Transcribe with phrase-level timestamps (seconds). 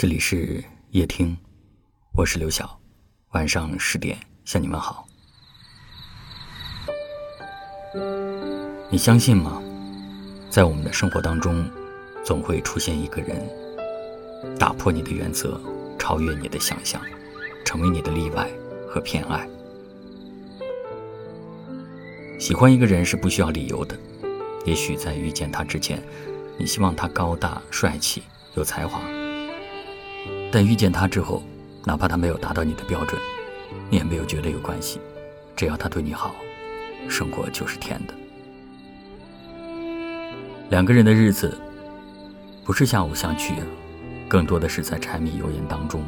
[0.00, 0.62] 这里是
[0.92, 1.36] 夜听，
[2.12, 2.78] 我是刘晓，
[3.32, 5.04] 晚上十点向你们好。
[8.92, 9.60] 你相信吗？
[10.48, 11.68] 在我们的生活当中，
[12.24, 13.44] 总会出现一个人，
[14.56, 15.60] 打破你的原则，
[15.98, 17.02] 超越你的想象，
[17.64, 18.48] 成为你的例外
[18.88, 19.48] 和偏爱。
[22.38, 23.98] 喜欢一个人是不需要理由的，
[24.64, 26.00] 也许在遇见他之前，
[26.56, 28.22] 你希望他高大帅气
[28.54, 29.00] 有才华。
[30.50, 31.42] 但遇见他之后，
[31.84, 33.20] 哪怕他没有达到你的标准，
[33.90, 35.00] 你也没有觉得有关系，
[35.54, 36.34] 只要他对你好，
[37.08, 38.14] 生活就是甜的。
[40.70, 41.58] 两个人的日子，
[42.64, 43.54] 不是相偶相取，
[44.28, 46.02] 更多的是在柴米油盐当中，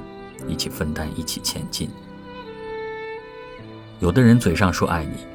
[0.47, 1.89] 一起分担，一起前进。
[3.99, 5.27] 有的人嘴上说爱你，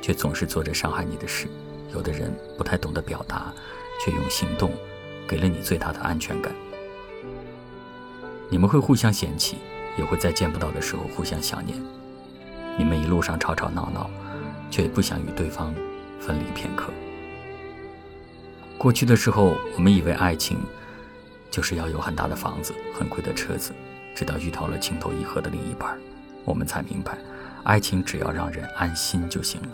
[0.00, 1.46] 却总是做着伤害你的事；
[1.94, 3.52] 有的人不太懂得表达，
[4.02, 4.70] 却用行动，
[5.28, 6.50] 给了你最大的安全感。
[8.54, 9.56] 你们会互相嫌弃，
[9.98, 11.76] 也会在见不到的时候互相想念。
[12.78, 14.08] 你们一路上吵吵闹闹，
[14.70, 15.74] 却也不想与对方
[16.20, 16.92] 分离片刻。
[18.78, 20.60] 过去的时候，我们以为爱情
[21.50, 23.72] 就是要有很大的房子、很贵的车子，
[24.14, 25.98] 直到遇到了情投意合的另一半，
[26.44, 27.18] 我们才明白，
[27.64, 29.68] 爱情只要让人安心就行了。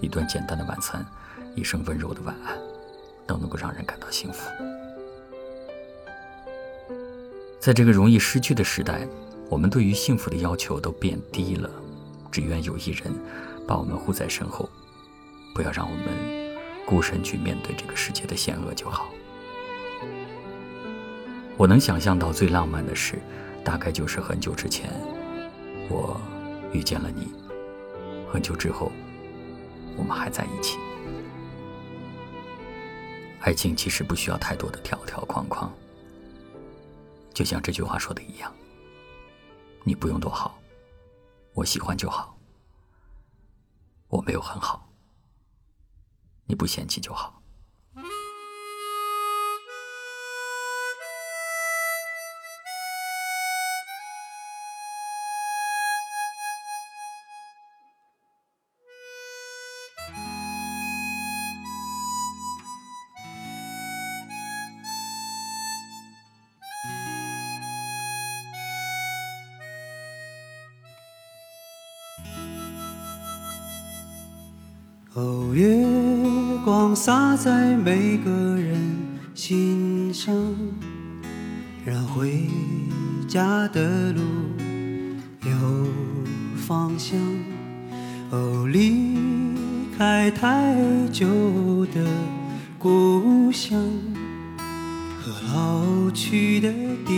[0.00, 1.04] 一顿简单的晚餐，
[1.56, 2.56] 一声温柔的晚安，
[3.26, 4.48] 都能够让人感到幸福。
[7.60, 9.06] 在这个容易失去的时代，
[9.50, 11.70] 我们对于幸福的要求都变低了，
[12.32, 13.12] 只愿有一人
[13.68, 14.66] 把我们护在身后，
[15.54, 19.10] 不要让我们孤身去面对这个世界的险恶就好。
[21.58, 23.18] 我能想象到最浪漫的事，
[23.62, 24.90] 大概就是很久之前，
[25.90, 26.18] 我
[26.72, 27.30] 遇见了你，
[28.32, 28.90] 很久之后，
[29.98, 30.78] 我们还在一起。
[33.40, 35.70] 爱情其实不需要太多的条条框框。
[37.40, 38.54] 就像这句话说的一样，
[39.82, 40.60] 你不用多好，
[41.54, 42.36] 我喜欢就好。
[44.08, 44.92] 我没有很好，
[46.44, 47.39] 你不嫌弃就好。
[75.14, 75.84] 哦，月
[76.64, 78.78] 光洒在每个人
[79.34, 80.32] 心上，
[81.84, 82.46] 让回
[83.26, 84.20] 家的路
[85.44, 85.88] 有
[86.56, 87.18] 方向。
[88.30, 89.16] 哦，离
[89.98, 90.76] 开太
[91.10, 91.26] 久
[91.86, 92.06] 的
[92.78, 93.76] 故乡
[95.20, 96.72] 和老去的
[97.04, 97.16] 爹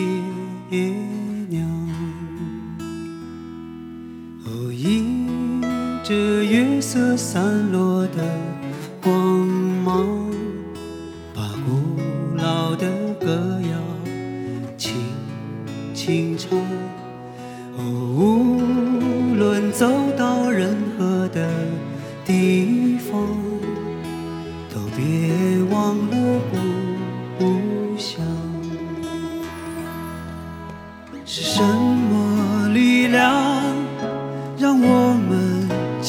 [6.04, 8.24] 这月色散落的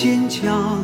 [0.04, 0.84] 坚强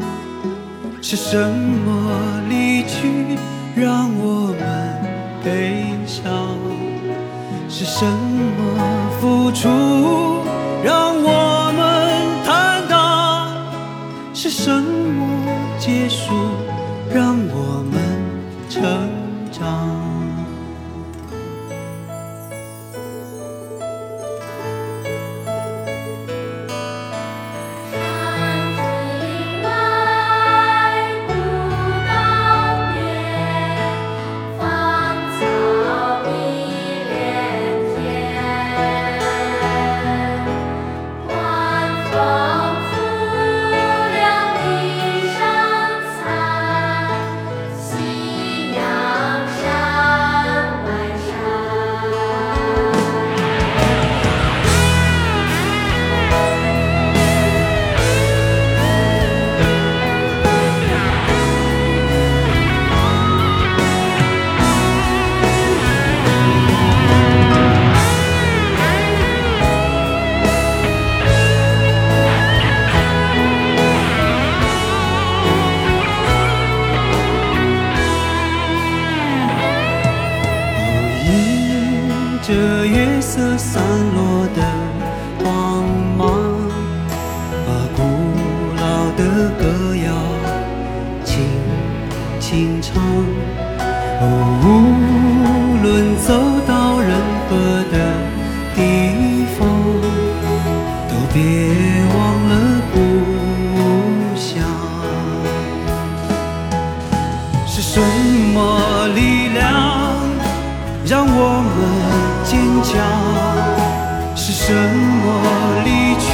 [1.02, 3.38] 是什么离去
[3.76, 5.04] 让我们
[5.44, 6.56] 悲伤？
[7.68, 9.68] 是什么付出
[10.86, 13.52] 让我们坦荡？
[14.34, 15.28] 是什么
[15.78, 16.32] 结束
[17.14, 18.00] 让我们
[18.70, 19.19] 成？
[83.30, 83.80] 色散
[84.16, 84.62] 落的
[85.44, 85.86] 光
[86.18, 86.26] 芒，
[87.64, 88.02] 把古
[88.76, 88.82] 老
[89.16, 89.22] 的
[89.52, 89.62] 歌
[90.04, 90.08] 谣
[91.24, 91.30] 轻
[92.40, 92.90] 轻唱。
[94.20, 94.24] 哦，
[94.66, 94.66] 无
[95.84, 95.88] 论
[96.18, 96.28] 走
[96.68, 97.12] 到任
[97.46, 97.50] 何
[97.92, 97.96] 的
[98.76, 98.80] 地
[99.60, 99.60] 方，
[101.08, 101.38] 都别
[102.16, 102.18] 忘
[102.50, 102.52] 了
[102.92, 102.98] 故
[104.36, 104.50] 乡。
[107.68, 108.02] 是什
[108.56, 108.58] 么
[109.14, 109.62] 力量
[111.06, 111.78] 让我们
[114.36, 115.26] 是什么
[115.84, 115.88] 离
[116.18, 116.28] 去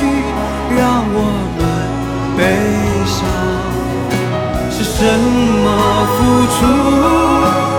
[0.78, 1.18] 让我
[1.58, 1.60] 们
[2.38, 2.40] 悲
[3.06, 3.18] 伤？
[4.70, 4.98] 是什
[5.64, 5.68] 么
[6.14, 6.18] 付
[6.54, 6.58] 出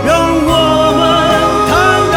[0.04, 0.08] 让
[0.44, 0.50] 我
[0.98, 1.00] 们
[1.68, 1.70] 坦
[2.12, 2.14] 荡？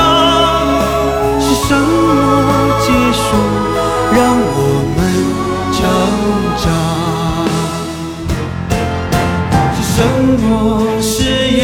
[1.39, 2.49] 是什么
[2.81, 3.19] 结束
[4.11, 4.17] 让
[4.51, 4.57] 我
[4.97, 4.99] 们
[5.71, 5.77] 成
[6.57, 6.65] 长？
[9.75, 9.97] 是什
[10.41, 10.47] 么
[10.99, 11.07] 誓
[11.57, 11.59] 言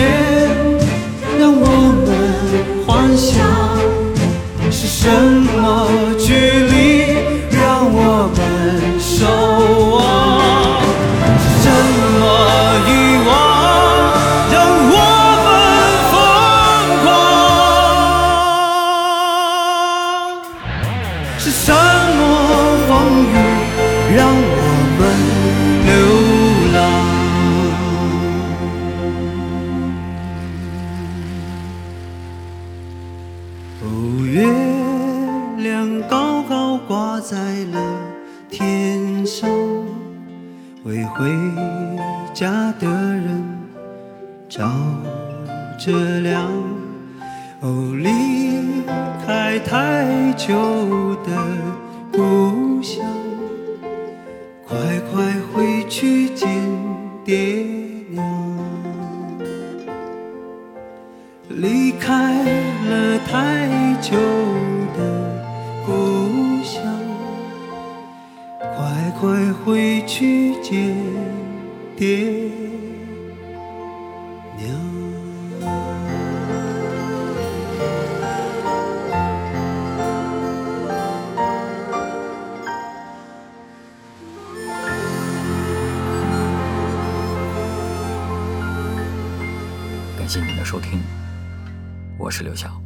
[1.39, 1.63] 让我
[2.05, 2.07] 们
[2.85, 2.87] 幻
[3.17, 3.33] 想？
[5.05, 5.11] 什
[5.61, 6.14] 么
[40.95, 41.29] 为回
[42.33, 43.43] 家的人
[44.47, 44.71] 照
[45.77, 46.49] 着亮。
[47.59, 48.85] 哦，离
[49.25, 50.53] 开太久
[51.25, 51.31] 的
[52.13, 53.05] 故乡，
[54.65, 54.77] 快
[55.11, 56.47] 快回去见
[57.25, 57.35] 爹
[58.09, 58.23] 娘。
[61.49, 62.41] 离开
[62.85, 63.67] 了太
[63.99, 64.15] 久
[69.25, 70.95] 快回去见
[71.97, 72.51] 爹
[74.55, 74.69] 娘。
[90.15, 91.01] 感谢您的收听，
[92.19, 92.84] 我是刘晓。